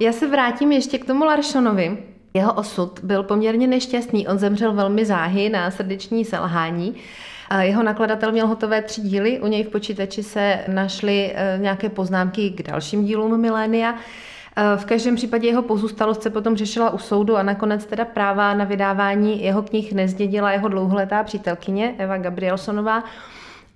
Já 0.01 0.11
se 0.11 0.27
vrátím 0.27 0.71
ještě 0.71 0.97
k 0.97 1.05
tomu 1.05 1.25
Larsonovi. 1.25 1.97
Jeho 2.33 2.53
osud 2.53 2.99
byl 3.03 3.23
poměrně 3.23 3.67
nešťastný. 3.67 4.27
On 4.27 4.37
zemřel 4.37 4.73
velmi 4.73 5.05
záhy 5.05 5.49
na 5.49 5.71
srdeční 5.71 6.25
selhání. 6.25 6.95
Jeho 7.59 7.83
nakladatel 7.83 8.31
měl 8.31 8.47
hotové 8.47 8.81
tři 8.81 9.01
díly, 9.01 9.39
u 9.39 9.47
něj 9.47 9.63
v 9.63 9.69
počítači 9.69 10.23
se 10.23 10.59
našly 10.67 11.33
e, 11.35 11.57
nějaké 11.57 11.89
poznámky 11.89 12.49
k 12.49 12.63
dalším 12.63 13.05
dílům 13.05 13.41
Milénia. 13.41 13.95
E, 13.95 14.77
v 14.77 14.85
každém 14.85 15.15
případě 15.15 15.47
jeho 15.47 15.61
pozůstalost 15.61 16.23
se 16.23 16.29
potom 16.29 16.55
řešila 16.55 16.89
u 16.89 16.97
soudu 16.97 17.37
a 17.37 17.43
nakonec 17.43 17.85
teda 17.85 18.05
práva 18.05 18.53
na 18.53 18.65
vydávání 18.65 19.43
jeho 19.43 19.61
knih 19.61 19.93
nezdědila 19.93 20.51
jeho 20.51 20.67
dlouholetá 20.67 21.23
přítelkyně 21.23 21.95
Eva 21.97 22.17
Gabrielsonová, 22.17 23.03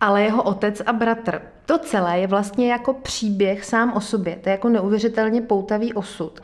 ale 0.04 0.24
jeho 0.24 0.44
otec 0.44 0.82
a 0.86 0.94
bratr. 0.94 1.42
To 1.66 1.78
celé 1.78 2.20
je 2.20 2.28
vlastně 2.28 2.72
jako 2.72 2.94
příběh 2.94 3.66
sám 3.66 3.94
o 3.94 4.02
sobě. 4.02 4.36
To 4.36 4.50
je 4.50 4.52
jako 4.52 4.70
neuvěřitelně 4.70 5.42
poutavý 5.42 5.94
osud. 5.94 6.42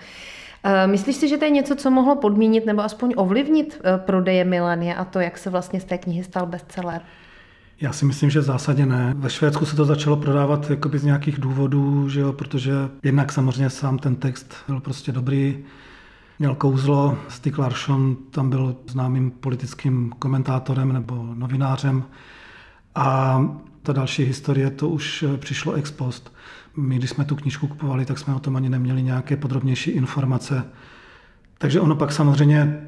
Eh, 0.63 0.88
myslíš 0.88 1.16
si, 1.16 1.28
že 1.28 1.38
to 1.38 1.46
je 1.46 1.51
něco, 1.51 1.75
co 1.75 1.92
mohlo 1.92 2.16
podmínit 2.16 2.66
nebo 2.66 2.82
aspoň 2.82 3.13
ovlivnit 3.18 3.82
eh, 3.84 3.98
prodeje 3.98 4.46
Milania 4.46 4.96
a 4.96 5.06
to, 5.06 5.20
jak 5.20 5.38
se 5.38 5.50
vlastně 5.50 5.80
z 5.80 5.86
té 5.86 5.98
knihy 5.98 6.24
stal 6.24 6.46
bestseller? 6.46 7.01
Já 7.82 7.94
si 7.94 8.06
myslím, 8.06 8.30
že 8.30 8.39
v 8.39 8.44
zásadě 8.44 8.86
ne. 8.86 9.13
Ve 9.18 9.30
Švédsku 9.30 9.66
se 9.66 9.75
to 9.75 9.86
začalo 9.86 10.18
prodávat 10.18 10.70
jakoby 10.70 11.00
z 11.00 11.04
nějakých 11.04 11.39
důvodů, 11.39 12.10
že 12.10 12.20
jo, 12.20 12.34
protože 12.34 12.72
jednak 13.04 13.32
samozřejmě 13.32 13.70
sám 13.70 13.98
ten 13.98 14.16
text 14.16 14.56
byl 14.68 14.80
prostě 14.80 15.12
dobrý, 15.12 15.58
měl 16.39 16.56
kouzlo. 16.56 17.18
Stig 17.28 17.58
Larsson 17.58 18.18
tam 18.32 18.50
byl 18.50 18.75
známým 18.88 19.32
politickým 19.32 20.13
komentátorem 20.20 20.94
nebo 20.94 21.28
novinářem. 21.34 22.04
A 23.00 23.41
ta 23.84 23.94
další 23.94 24.24
historie, 24.24 24.70
to 24.70 24.89
už 24.89 25.24
eh, 25.24 25.38
přišlo 25.38 25.74
ex 25.74 25.91
post. 25.91 26.34
My, 26.77 26.96
když 26.96 27.10
jsme 27.10 27.25
tu 27.25 27.36
knížku 27.36 27.68
kupovali, 27.68 28.06
tak 28.06 28.20
jsme 28.20 28.36
o 28.36 28.39
tom 28.39 28.56
ani 28.56 28.70
neměli 28.70 29.03
nějaké 29.03 29.38
podrobnější 29.38 29.91
informace. 29.91 30.63
Takže 31.58 31.82
ono 31.82 31.96
pak 31.96 32.12
samozřejmě 32.12 32.82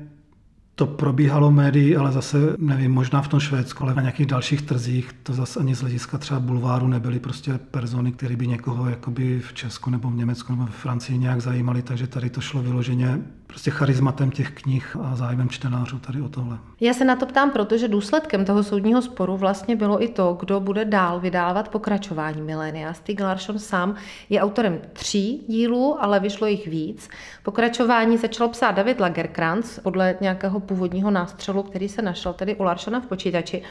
to 0.76 0.88
probíhalo 0.88 1.52
médií, 1.52 1.96
ale 1.96 2.12
zase, 2.12 2.38
nevím, 2.58 2.92
možná 2.92 3.22
v 3.22 3.28
tom 3.28 3.40
Švédsku, 3.40 3.84
ale 3.84 3.96
na 3.96 4.02
nějakých 4.02 4.26
dalších 4.26 4.62
trzích 4.62 5.14
to 5.24 5.34
zase 5.34 5.60
ani 5.60 5.76
z 5.76 5.82
hlediska 5.82 6.18
třeba 6.18 6.40
bulváru 6.40 6.88
nebyly 6.88 7.20
prostě 7.20 7.58
persony, 7.58 8.12
které 8.12 8.36
by 8.36 8.48
někoho 8.48 8.90
jakoby 8.90 9.40
v 9.40 9.54
Česku 9.54 9.90
nebo 9.90 10.10
v 10.10 10.16
Německu 10.16 10.54
nebo 10.56 10.66
v 10.66 10.76
Francii 10.76 11.18
nějak 11.18 11.42
zajímaly, 11.42 11.82
takže 11.82 12.08
tady 12.08 12.30
to 12.30 12.42
šlo 12.42 12.62
vyloženě 12.62 13.22
prostě 13.52 13.72
charizmatem 13.72 14.32
těch 14.32 14.52
knih 14.52 14.98
a 15.04 15.16
zájmem 15.16 15.50
čtenářů 15.50 16.00
tady 16.00 16.22
o 16.22 16.30
tohle. 16.30 16.58
Já 16.80 16.94
se 16.94 17.06
na 17.06 17.16
to 17.16 17.26
ptám, 17.26 17.52
protože 17.52 17.88
důsledkem 17.88 18.46
toho 18.46 18.64
soudního 18.64 19.02
sporu 19.02 19.38
vlastně 19.38 19.76
bylo 19.76 20.04
i 20.04 20.08
to, 20.08 20.38
kdo 20.40 20.60
bude 20.60 20.86
dál 20.86 21.20
vydávat 21.20 21.70
pokračování 21.70 22.42
Milénia. 22.42 22.94
Stig 22.94 23.20
Larsson 23.20 23.60
sám 23.60 23.96
je 24.30 24.42
autorem 24.42 24.80
tří 24.94 25.46
dílů, 25.48 26.04
ale 26.04 26.20
vyšlo 26.20 26.48
jich 26.48 26.68
víc. 26.68 27.10
Pokračování 27.44 28.18
začal 28.18 28.48
psát 28.48 28.72
David 28.72 29.00
Lagerkrantz 29.00 29.80
podle 29.80 30.16
nějakého 30.22 30.60
původního 30.60 31.12
nástřelu, 31.12 31.64
který 31.64 31.90
se 31.90 32.02
našel 32.02 32.34
tedy 32.34 32.56
u 32.56 32.64
Laršana 32.64 33.00
v 33.00 33.06
počítači. 33.06 33.64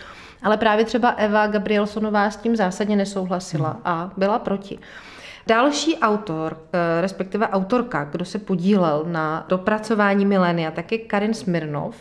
Ale 0.42 0.56
právě 0.56 0.84
třeba 0.84 1.08
Eva 1.08 1.46
Gabrielsonová 1.46 2.30
s 2.30 2.36
tím 2.36 2.56
zásadně 2.56 2.96
nesouhlasila 2.96 3.80
a 3.84 4.10
byla 4.16 4.38
proti. 4.38 4.78
Další 5.46 5.98
autor, 5.98 6.56
eh, 6.72 7.00
respektive 7.00 7.48
autorka, 7.48 8.04
kdo 8.04 8.24
se 8.24 8.38
podílel 8.38 9.04
na 9.08 9.46
dopracování 9.48 10.26
milénia, 10.26 10.70
tak 10.70 10.92
je 10.92 10.98
Karin 10.98 11.34
Smirnov. 11.34 11.96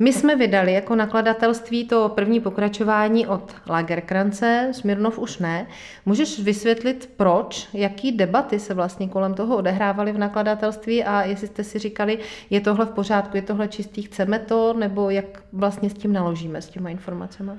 My 0.00 0.12
jsme 0.12 0.36
vydali 0.36 0.72
jako 0.72 0.96
nakladatelství 0.96 1.88
to 1.88 2.08
první 2.08 2.40
pokračování 2.40 3.26
od 3.26 3.54
Lagerkrance, 3.68 4.68
Smirnov 4.72 5.18
už 5.18 5.38
ne. 5.38 5.66
Můžeš 6.06 6.40
vysvětlit, 6.40 7.10
proč, 7.16 7.68
jaký 7.72 8.12
debaty 8.12 8.58
se 8.58 8.74
vlastně 8.74 9.08
kolem 9.08 9.34
toho 9.34 9.56
odehrávaly 9.56 10.12
v 10.12 10.18
nakladatelství 10.18 11.04
a 11.04 11.22
jestli 11.22 11.46
jste 11.46 11.64
si 11.64 11.78
říkali, 11.78 12.18
je 12.50 12.60
tohle 12.60 12.86
v 12.86 12.90
pořádku, 12.90 13.36
je 13.36 13.42
tohle 13.42 13.68
čistý, 13.68 14.02
chceme 14.02 14.38
to, 14.38 14.72
nebo 14.72 15.10
jak 15.10 15.42
vlastně 15.52 15.90
s 15.90 15.94
tím 15.94 16.12
naložíme, 16.12 16.62
s 16.62 16.68
těma 16.68 16.90
informacemi? 16.90 17.52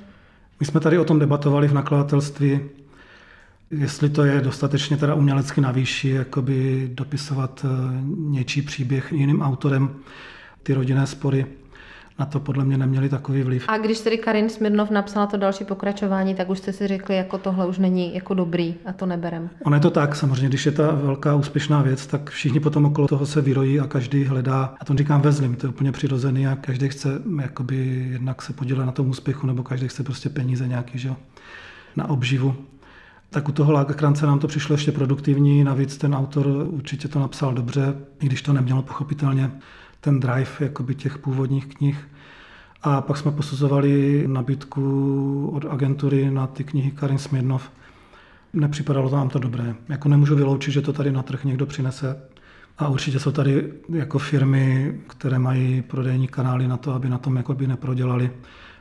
My 0.59 0.65
jsme 0.65 0.79
tady 0.79 0.99
o 0.99 1.05
tom 1.05 1.19
debatovali 1.19 1.67
v 1.67 1.73
nakladatelství, 1.73 2.59
jestli 3.71 4.09
to 4.09 4.25
je 4.25 4.41
dostatečně 4.41 4.97
teda 4.97 5.13
umělecky 5.13 5.61
na 5.61 5.71
výši, 5.71 6.09
jakoby 6.09 6.89
dopisovat 6.93 7.65
eh, 7.65 7.67
něčí 8.15 8.61
příběh 8.61 9.11
jiným 9.11 9.41
autorem, 9.41 9.95
ty 10.63 10.73
rodinné 10.73 11.07
spory 11.07 11.45
na 12.19 12.25
to 12.25 12.39
podle 12.39 12.65
mě 12.65 12.77
neměli 12.77 13.09
takový 13.09 13.43
vliv. 13.43 13.65
A 13.67 13.77
když 13.77 13.99
tedy 13.99 14.17
Karin 14.17 14.49
Smirnov 14.49 14.89
napsala 14.89 15.27
to 15.27 15.38
další 15.38 15.65
pokračování, 15.65 16.35
tak 16.35 16.49
už 16.49 16.57
jste 16.57 16.73
si 16.73 16.88
řekli, 16.88 17.15
jako 17.15 17.38
tohle 17.38 17.67
už 17.67 17.77
není 17.77 18.15
jako 18.15 18.33
dobrý 18.33 18.75
a 18.85 18.93
to 18.93 19.05
neberem. 19.05 19.49
Ono 19.63 19.75
je 19.75 19.79
to 19.79 19.91
tak, 19.91 20.15
samozřejmě, 20.15 20.47
když 20.47 20.65
je 20.65 20.71
ta 20.71 20.91
velká 20.91 21.35
úspěšná 21.35 21.81
věc, 21.81 22.07
tak 22.07 22.29
všichni 22.29 22.59
potom 22.59 22.85
okolo 22.85 23.07
toho 23.07 23.25
se 23.25 23.41
vyrojí 23.41 23.79
a 23.79 23.88
každý 23.88 24.23
hledá, 24.23 24.75
a 24.79 24.85
to 24.85 24.93
říkám 24.93 25.21
ve 25.21 25.31
zlým, 25.31 25.55
to 25.55 25.65
je 25.65 25.69
úplně 25.69 25.91
přirozený 25.91 26.47
a 26.47 26.55
každý 26.55 26.89
chce 26.89 27.21
jakoby 27.41 28.07
jednak 28.11 28.41
se 28.41 28.53
podílet 28.53 28.85
na 28.85 28.91
tom 28.91 29.09
úspěchu, 29.09 29.47
nebo 29.47 29.63
každý 29.63 29.88
chce 29.88 30.03
prostě 30.03 30.29
peníze 30.29 30.67
nějaký, 30.67 30.99
že 30.99 31.09
na 31.95 32.09
obživu. 32.09 32.55
Tak 33.29 33.50
u 33.50 33.51
toho 33.51 33.71
Lagerkrance 33.71 34.25
nám 34.25 34.39
to 34.39 34.48
přišlo 34.48 34.74
ještě 34.74 34.91
produktivní, 34.91 35.63
navíc 35.63 35.98
ten 35.98 36.15
autor 36.15 36.48
určitě 36.48 37.07
to 37.07 37.19
napsal 37.19 37.53
dobře, 37.53 37.95
i 38.21 38.25
když 38.25 38.41
to 38.41 38.53
nemělo 38.53 38.81
pochopitelně 38.81 39.51
ten 40.01 40.19
drive 40.19 40.50
jakoby 40.59 40.95
těch 40.95 41.17
původních 41.17 41.65
knih. 41.65 42.07
A 42.81 43.01
pak 43.01 43.17
jsme 43.17 43.31
posuzovali 43.31 44.24
nabídku 44.27 45.51
od 45.55 45.65
agentury 45.65 46.31
na 46.31 46.48
ty 46.48 46.63
knihy 46.63 46.91
Karin 46.91 47.17
Smirnov. 47.17 47.71
Nepřipadalo 48.53 49.15
nám 49.15 49.29
to 49.29 49.39
dobré. 49.39 49.75
Jako 49.89 50.09
nemůžu 50.09 50.36
vyloučit, 50.36 50.71
že 50.71 50.81
to 50.81 50.93
tady 50.93 51.12
na 51.12 51.24
trh 51.24 51.43
někdo 51.43 51.65
přinese. 51.65 52.21
A 52.77 52.88
určitě 52.88 53.19
jsou 53.19 53.31
tady 53.31 53.74
jako 53.89 54.19
firmy, 54.19 55.00
které 55.07 55.39
mají 55.39 55.81
prodejní 55.81 56.27
kanály 56.27 56.67
na 56.67 56.77
to, 56.77 56.93
aby 56.93 57.09
na 57.09 57.17
tom 57.17 57.36
jakoby 57.36 57.67
neprodělali. 57.67 58.31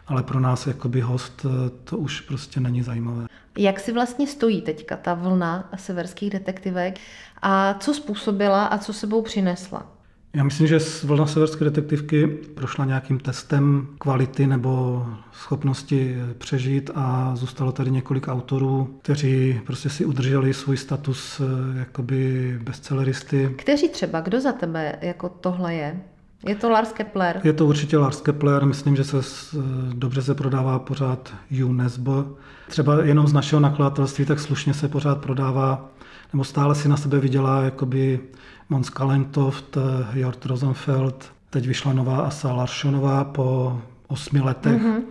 Ale 0.09 0.23
pro 0.23 0.41
nás 0.41 0.67
jakoby 0.67 1.01
host 1.01 1.47
to 1.85 1.99
už 1.99 2.21
prostě 2.21 2.61
není 2.61 2.83
zajímavé. 2.83 3.27
Jak 3.59 3.81
si 3.81 3.93
vlastně 3.93 4.27
stojí 4.27 4.63
teďka 4.63 4.97
ta 4.97 5.15
vlna 5.15 5.69
severských 5.77 6.31
detektivek 6.31 6.99
a 7.43 7.75
co 7.75 7.95
způsobila 7.95 8.67
a 8.67 8.79
co 8.79 8.93
sebou 8.93 9.23
přinesla? 9.23 9.99
Já 10.35 10.45
myslím, 10.45 10.67
že 10.67 10.79
vlna 11.05 11.27
severské 11.27 11.65
detektivky 11.65 12.27
prošla 12.27 12.85
nějakým 12.85 13.19
testem 13.19 13.87
kvality 13.99 14.47
nebo 14.47 15.07
schopnosti 15.33 16.17
přežít 16.39 16.91
a 16.95 17.37
zůstalo 17.37 17.73
tady 17.73 17.91
několik 17.91 18.29
autorů, 18.29 18.99
kteří 19.03 19.61
prostě 19.67 19.91
si 19.91 20.05
udrželi 20.05 20.55
svůj 20.55 20.77
status 20.77 21.41
eh, 21.41 21.79
jakoby 21.79 22.59
bestselleristy. 22.63 23.55
Kteří 23.59 23.89
třeba? 23.89 24.21
Kdo 24.21 24.41
za 24.41 24.53
tebe 24.53 24.99
jako 25.01 25.29
tohle 25.29 25.75
je? 25.75 26.01
Je 26.47 26.55
to 26.55 26.71
Lars 26.71 26.93
Kepler? 26.93 27.41
Je 27.45 27.53
to 27.53 27.67
určitě 27.67 27.99
Lars 27.99 28.21
Kepler. 28.21 28.67
Myslím, 28.67 28.97
že 28.97 29.05
se 29.05 29.19
eh, 29.19 29.61
dobře 29.95 30.23
se 30.23 30.35
prodává 30.35 30.79
pořád 30.79 31.35
UNESCO. 31.65 32.37
Třeba 32.69 33.05
jenom 33.05 33.27
z 33.27 33.33
našeho 33.33 33.61
nakladatelství 33.61 34.25
tak 34.25 34.41
slušně 34.41 34.75
se 34.75 34.89
pořád 34.89 35.19
prodává, 35.19 35.91
nebo 36.33 36.45
stále 36.45 36.75
si 36.75 36.89
na 36.89 36.97
sebe 36.97 37.21
vydělá 37.21 37.63
jakoby 37.63 38.21
Mons 38.69 38.91
Kalentoft, 38.91 39.77
eh, 39.77 40.21
Jort 40.21 40.47
Rosenfeld, 40.47 41.33
teď 41.51 41.67
vyšla 41.67 41.93
nová 41.93 42.19
Asa 42.19 42.53
Larssonová 42.53 43.25
po 43.25 43.81
osmi 44.09 44.41
letech 44.41 44.83
mm-hmm. 44.83 45.03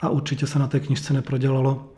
a 0.00 0.08
určitě 0.08 0.46
se 0.46 0.58
na 0.58 0.66
té 0.66 0.80
knižce 0.80 1.12
neprodělalo. 1.12 1.88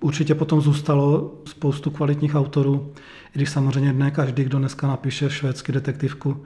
Určitě 0.00 0.34
potom 0.34 0.60
zůstalo 0.60 1.34
spoustu 1.44 1.90
kvalitních 1.90 2.34
autorů, 2.34 2.92
i 3.34 3.38
když 3.38 3.50
samozřejmě 3.50 3.92
ne 3.92 4.10
každý, 4.10 4.44
kdo 4.44 4.58
dneska 4.58 4.86
napíše 4.86 5.30
švédsky 5.30 5.72
detektivku 5.72 6.44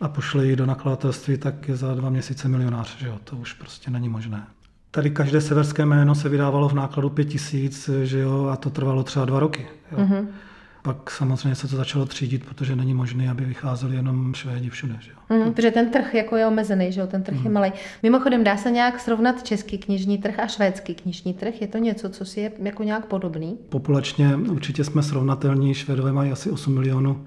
a 0.00 0.08
pošle 0.08 0.46
ji 0.46 0.56
do 0.56 0.66
nakladatelství, 0.66 1.38
tak 1.38 1.68
je 1.68 1.76
za 1.76 1.94
dva 1.94 2.10
měsíce 2.10 2.48
milionář. 2.48 2.98
Že 2.98 3.06
jo? 3.06 3.18
To 3.24 3.36
už 3.36 3.52
prostě 3.52 3.90
není 3.90 4.08
možné. 4.08 4.46
Tady 4.90 5.10
každé 5.10 5.40
severské 5.40 5.86
jméno 5.86 6.14
se 6.14 6.28
vydávalo 6.28 6.68
v 6.68 6.74
nákladu 6.74 7.10
pět 7.10 7.24
tisíc, 7.24 7.90
že 8.02 8.18
jo, 8.18 8.46
a 8.46 8.56
to 8.56 8.70
trvalo 8.70 9.02
třeba 9.02 9.24
dva 9.24 9.40
roky. 9.40 9.66
Jo. 9.92 9.98
Mm-hmm. 9.98 10.26
Pak 10.82 11.10
samozřejmě 11.10 11.54
se 11.54 11.68
to 11.68 11.76
začalo 11.76 12.06
třídit, 12.06 12.44
protože 12.44 12.76
není 12.76 12.94
možné, 12.94 13.30
aby 13.30 13.44
vycházeli 13.44 13.96
jenom 13.96 14.34
Švédi 14.34 14.70
všude. 14.70 14.96
Že 15.00 15.10
jo? 15.10 15.36
Mm, 15.36 15.52
protože 15.52 15.70
ten 15.70 15.90
trh 15.90 16.14
jako 16.14 16.36
je 16.36 16.46
omezený, 16.46 16.92
že 16.92 17.00
jo? 17.00 17.06
ten 17.06 17.22
trh 17.22 17.38
mm. 17.38 17.44
je 17.44 17.50
malý. 17.50 17.72
Mimochodem, 18.02 18.44
dá 18.44 18.56
se 18.56 18.70
nějak 18.70 19.00
srovnat 19.00 19.42
český 19.42 19.78
knižní 19.78 20.18
trh 20.18 20.38
a 20.38 20.46
švédský 20.46 20.94
knižní 20.94 21.34
trh? 21.34 21.60
Je 21.60 21.66
to 21.66 21.78
něco, 21.78 22.08
co 22.08 22.24
si 22.24 22.40
je 22.40 22.52
jako 22.58 22.82
nějak 22.82 23.06
podobný? 23.06 23.58
Populačně 23.68 24.36
určitě 24.36 24.84
jsme 24.84 25.02
srovnatelní. 25.02 25.74
Švédové 25.74 26.12
mají 26.12 26.32
asi 26.32 26.50
8 26.50 26.74
milionů 26.74 27.26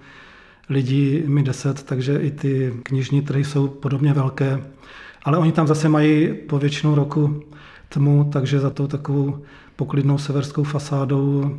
lidí, 0.70 1.24
my 1.26 1.44
10, 1.44 1.84
takže 1.84 2.18
i 2.18 2.32
ty 2.32 2.74
knižní 2.84 3.22
trhy 3.22 3.44
jsou 3.44 3.68
podobně 3.68 4.14
velké. 4.14 4.64
Ale 5.24 5.38
oni 5.38 5.52
tam 5.52 5.68
zase 5.68 5.90
mají 5.90 6.34
po 6.34 6.60
většinu 6.60 6.96
roku 6.96 7.44
tmu, 7.90 8.30
takže 8.34 8.60
za 8.60 8.70
tou 8.70 8.88
takovou 8.88 9.44
poklidnou 9.76 10.18
severskou 10.18 10.64
fasádou 10.64 11.58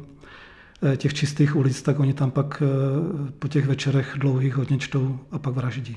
eh, 0.92 0.96
těch 0.96 1.14
čistých 1.14 1.56
ulic, 1.56 1.82
tak 1.82 2.00
oni 2.00 2.12
tam 2.12 2.30
pak 2.30 2.62
eh, 2.62 3.30
po 3.38 3.48
těch 3.48 3.66
večerech 3.66 4.14
dlouhých 4.18 4.56
hodně 4.56 4.78
čtou 4.78 5.18
a 5.30 5.38
pak 5.38 5.54
vraždí. 5.54 5.96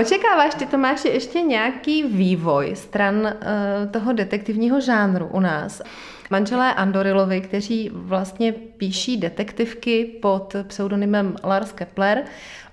Očekáváš 0.00 0.54
ty, 0.54 0.66
Tomáši, 0.66 1.08
ještě 1.08 1.40
nějaký 1.40 2.02
vývoj 2.02 2.76
stran 2.76 3.16
uh, 3.16 3.90
toho 3.90 4.12
detektivního 4.12 4.80
žánru 4.80 5.26
u 5.26 5.40
nás? 5.40 5.82
Manželé 6.30 6.74
Andorilovi, 6.74 7.40
kteří 7.40 7.90
vlastně 7.92 8.52
píší 8.52 9.16
detektivky 9.16 10.04
pod 10.04 10.56
pseudonymem 10.66 11.36
Lars 11.44 11.72
Kepler, 11.72 12.24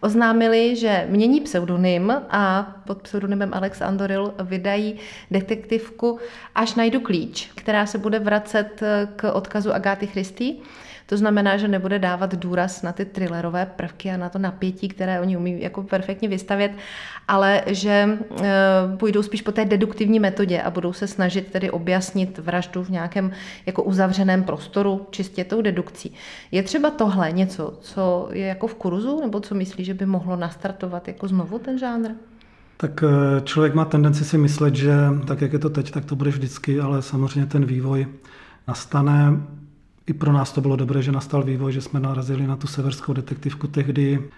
oznámili, 0.02 0.76
že 0.76 1.06
mění 1.10 1.42
pseudonym 1.42 2.14
a 2.30 2.76
pod 2.88 3.02
pseudonymem 3.02 3.54
Alex 3.54 3.82
Andoril 3.82 4.34
vydají 4.44 4.96
detektivku 5.32 6.20
Až 6.56 6.76
najdu 6.76 7.00
klíč, 7.00 7.52
která 7.56 7.86
se 7.86 7.98
bude 7.98 8.20
vracet 8.20 8.84
k 9.16 9.34
odkazu 9.34 9.74
Agáty 9.74 10.08
Christy. 10.08 10.56
To 11.06 11.18
znamená, 11.18 11.58
že 11.58 11.68
nebude 11.68 12.00
dávat 12.00 12.36
důraz 12.36 12.82
na 12.82 12.92
ty 12.92 13.06
thrillerové 13.06 13.66
prvky 13.66 14.12
a 14.12 14.18
na 14.18 14.30
to 14.30 14.40
napětí, 14.40 14.88
které 14.88 15.22
oni 15.22 15.38
umí 15.38 15.62
jako 15.62 15.84
perfektně 15.84 16.30
vystavět, 16.30 16.72
ale 17.28 17.62
že 17.68 17.90
e, 17.90 18.18
půjdou 18.98 19.24
spíš 19.24 19.42
po 19.42 19.52
té 19.52 19.66
deduktivní 19.66 20.20
metodě 20.20 20.62
a 20.62 20.70
budou 20.70 20.94
se 20.94 21.08
snažit 21.08 21.52
tedy 21.52 21.72
objasnit 21.72 22.38
vraždu 22.38 22.84
v 22.84 22.90
nějakém 22.90 23.32
jako 23.66 23.84
uzavřeném 23.84 24.44
prostoru 24.44 25.08
čistě 25.10 25.44
tou 25.44 25.62
dedukcí. 25.62 26.14
Je 26.52 26.64
třeba 26.64 26.90
tohle 26.90 27.32
něco, 27.32 27.78
co 27.82 28.30
je 28.32 28.46
jako 28.46 28.68
v 28.68 28.76
kurzu, 28.76 29.22
nebo 29.22 29.40
co 29.40 29.56
myslí, 29.56 29.86
že 29.86 29.94
by 29.94 30.06
mohlo 30.06 30.36
nastartovat 30.36 31.08
jako 31.08 31.28
znovu 31.28 31.60
ten 31.60 31.80
žánr? 31.80 32.10
Tak 32.78 33.04
e, 33.04 33.42
člověk 33.42 33.74
má 33.74 33.86
tendenci 33.86 34.26
si 34.26 34.38
myslet, 34.38 34.76
že 34.76 34.94
tak, 35.28 35.42
jak 35.42 35.54
je 35.54 35.60
to 35.60 35.70
teď, 35.70 35.92
tak 35.92 36.06
to 36.06 36.16
bude 36.16 36.30
vždycky, 36.30 36.80
ale 36.80 37.02
samozřejmě 37.02 37.46
ten 37.46 37.66
vývoj 37.66 38.08
nastane 38.68 39.42
i 40.08 40.14
pro 40.14 40.34
nás 40.34 40.52
to 40.52 40.62
bylo 40.62 40.76
dobré, 40.76 41.02
že 41.02 41.12
nastal 41.12 41.44
vývoj, 41.44 41.74
že 41.74 41.82
jsme 41.82 42.00
narazili 42.00 42.48
na 42.48 42.56
tu 42.56 42.68
severskou 42.68 43.14
detektivku 43.14 43.68
tehdy. 43.68 44.30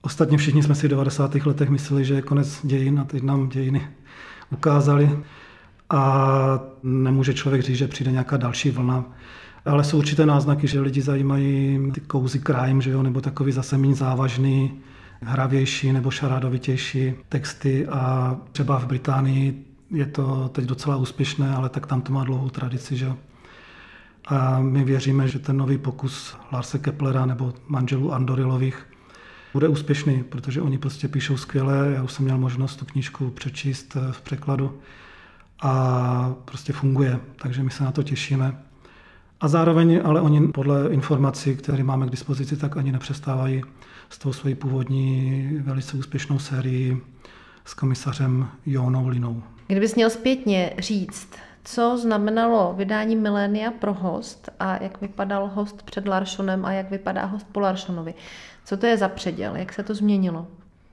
Ostatně 0.00 0.38
všichni 0.38 0.62
jsme 0.62 0.74
si 0.74 0.86
v 0.86 0.90
90. 0.90 1.34
letech 1.34 1.68
mysleli, 1.68 2.04
že 2.04 2.14
je 2.14 2.22
konec 2.22 2.66
dějin 2.66 3.00
a 3.00 3.04
teď 3.04 3.22
nám 3.22 3.48
dějiny 3.48 3.88
ukázali. 4.52 5.18
A 5.90 6.60
nemůže 6.82 7.34
člověk 7.34 7.62
říct, 7.62 7.76
že 7.76 7.88
přijde 7.88 8.10
nějaká 8.10 8.36
další 8.36 8.70
vlna. 8.70 9.04
Ale 9.64 9.84
jsou 9.84 9.98
určité 9.98 10.26
náznaky, 10.26 10.66
že 10.66 10.80
lidi 10.80 11.02
zajímají 11.02 11.80
ty 11.94 12.00
cozy 12.12 12.40
crime, 12.40 12.82
že 12.82 12.90
jo, 12.90 13.02
nebo 13.02 13.20
takový 13.20 13.52
zase 13.52 13.78
méně 13.78 13.94
závažný, 13.94 14.78
hravější 15.20 15.92
nebo 15.92 16.10
šarádovitější 16.10 17.14
texty. 17.28 17.86
A 17.86 18.36
třeba 18.52 18.78
v 18.78 18.86
Británii 18.86 19.64
je 19.90 20.06
to 20.06 20.48
teď 20.48 20.64
docela 20.64 20.96
úspěšné, 20.96 21.54
ale 21.54 21.68
tak 21.68 21.86
tam 21.86 22.00
to 22.00 22.12
má 22.12 22.24
dlouhou 22.24 22.48
tradici, 22.48 22.96
že 22.96 23.04
jo. 23.04 23.16
A 24.28 24.60
my 24.60 24.84
věříme, 24.84 25.28
že 25.28 25.38
ten 25.38 25.56
nový 25.56 25.78
pokus 25.78 26.36
Larse 26.52 26.78
Keplera 26.78 27.26
nebo 27.26 27.54
manželů 27.68 28.12
Andorilových 28.12 28.86
bude 29.52 29.68
úspěšný, 29.68 30.22
protože 30.22 30.60
oni 30.62 30.78
prostě 30.78 31.08
píšou 31.08 31.36
skvěle. 31.36 31.92
Já 31.94 32.02
už 32.02 32.12
jsem 32.12 32.24
měl 32.24 32.38
možnost 32.38 32.76
tu 32.76 32.84
knížku 32.84 33.30
přečíst 33.30 33.96
v 34.10 34.22
překladu 34.22 34.78
a 35.60 36.34
prostě 36.44 36.72
funguje, 36.72 37.20
takže 37.42 37.62
my 37.62 37.70
se 37.70 37.84
na 37.84 37.92
to 37.92 38.02
těšíme. 38.02 38.56
A 39.40 39.48
zároveň 39.48 40.00
ale 40.04 40.20
oni 40.20 40.48
podle 40.48 40.88
informací, 40.88 41.56
které 41.56 41.84
máme 41.84 42.06
k 42.06 42.10
dispozici, 42.10 42.56
tak 42.56 42.76
ani 42.76 42.92
nepřestávají 42.92 43.62
s 44.10 44.18
tou 44.18 44.32
svojí 44.32 44.54
původní 44.54 45.48
velice 45.62 45.96
úspěšnou 45.96 46.38
sérií 46.38 46.96
s 47.64 47.74
komisařem 47.74 48.48
Jónou 48.66 49.08
Linou. 49.08 49.42
Kdybys 49.66 49.94
měl 49.94 50.10
zpětně 50.10 50.74
říct, 50.78 51.28
co 51.64 51.98
znamenalo 51.98 52.74
vydání 52.76 53.16
Milénia 53.16 53.70
pro 53.70 53.94
host 53.94 54.50
a 54.60 54.82
jak 54.82 55.00
vypadal 55.00 55.50
host 55.54 55.82
před 55.82 56.08
Larssonem 56.08 56.64
a 56.64 56.72
jak 56.72 56.90
vypadá 56.90 57.24
host 57.24 57.46
po 57.52 57.60
Larssonovi. 57.60 58.14
Co 58.64 58.76
to 58.76 58.86
je 58.86 58.96
za 58.96 59.08
předěl? 59.08 59.56
Jak 59.56 59.72
se 59.72 59.82
to 59.82 59.94
změnilo? 59.94 60.46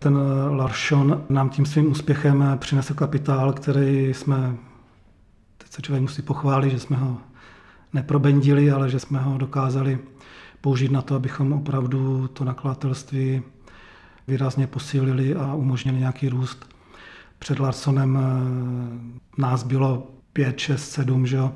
Ten 0.03 0.17
Larsson 0.49 1.23
nám 1.29 1.49
tím 1.49 1.65
svým 1.65 1.91
úspěchem 1.91 2.57
přinesl 2.59 2.93
kapitál, 2.93 3.53
který 3.53 4.13
jsme, 4.13 4.55
teď 5.57 5.71
se 5.71 5.81
člověk 5.81 6.01
musí 6.01 6.21
pochválit, 6.21 6.69
že 6.69 6.79
jsme 6.79 6.97
ho 6.97 7.17
neprobendili, 7.93 8.71
ale 8.71 8.89
že 8.89 8.99
jsme 8.99 9.19
ho 9.19 9.37
dokázali 9.37 9.99
použít 10.61 10.91
na 10.91 11.01
to, 11.01 11.15
abychom 11.15 11.53
opravdu 11.53 12.27
to 12.27 12.43
nakladatelství 12.43 13.41
výrazně 14.27 14.67
posílili 14.67 15.35
a 15.35 15.53
umožnili 15.53 15.99
nějaký 15.99 16.29
růst. 16.29 16.69
Před 17.39 17.59
Larsonem 17.59 18.17
eh, 18.17 19.41
nás 19.41 19.63
bylo 19.63 20.07
5, 20.33 20.59
6, 20.59 20.91
7, 20.91 21.27
že 21.27 21.35
jo. 21.35 21.51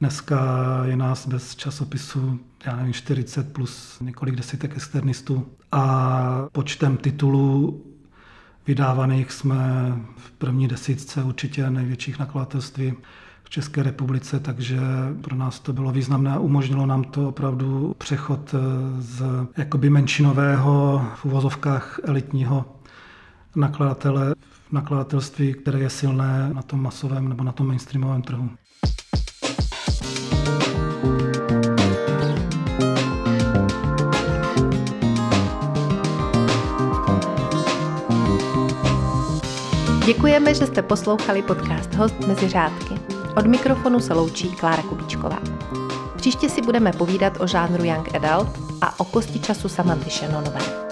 Dneska 0.00 0.38
je 0.84 0.96
nás 0.96 1.26
bez 1.26 1.56
časopisu, 1.56 2.40
já 2.66 2.76
nevím, 2.76 2.92
40 2.92 3.52
plus 3.52 4.00
několik 4.00 4.36
desítek 4.36 4.76
externistů 4.76 5.46
a 5.72 6.46
počtem 6.52 6.96
titulů 6.96 7.82
vydávaných 8.66 9.32
jsme 9.32 9.92
v 10.16 10.30
první 10.30 10.68
desítce 10.68 11.22
určitě 11.22 11.70
největších 11.70 12.18
nakladatelství 12.18 12.94
v 13.44 13.50
České 13.50 13.82
republice, 13.82 14.40
takže 14.40 14.78
pro 15.20 15.36
nás 15.36 15.60
to 15.60 15.72
bylo 15.72 15.92
významné 15.92 16.32
a 16.32 16.38
umožnilo 16.38 16.86
nám 16.86 17.04
to 17.04 17.28
opravdu 17.28 17.94
přechod 17.98 18.54
z 18.98 19.22
jakoby 19.56 19.90
menšinového 19.90 21.04
v 21.14 21.24
uvozovkách 21.24 22.00
elitního 22.04 22.64
nakladatele 23.56 24.34
nakladatelství, 24.72 25.54
které 25.54 25.78
je 25.78 25.90
silné 25.90 26.50
na 26.52 26.62
tom 26.62 26.82
masovém 26.82 27.28
nebo 27.28 27.44
na 27.44 27.52
tom 27.52 27.66
mainstreamovém 27.66 28.22
trhu. 28.22 28.50
Děkujeme, 40.06 40.54
že 40.54 40.66
jste 40.66 40.82
poslouchali 40.82 41.42
podcast 41.42 41.94
Host 41.94 42.20
mezi 42.26 42.48
řádky. 42.48 42.94
Od 43.36 43.46
mikrofonu 43.46 44.00
se 44.00 44.14
loučí 44.14 44.48
Klára 44.48 44.82
Kubíčková. 44.82 45.38
Příště 46.16 46.48
si 46.48 46.62
budeme 46.62 46.92
povídat 46.92 47.40
o 47.40 47.46
žánru 47.46 47.84
Young 47.84 48.14
Adult 48.14 48.48
a 48.80 49.00
o 49.00 49.04
kosti 49.04 49.38
času 49.38 49.68
Samanty 49.68 50.10
Shannonové. 50.10 50.83